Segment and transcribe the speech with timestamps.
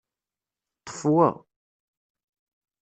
[0.81, 1.29] Ṭṭef wa.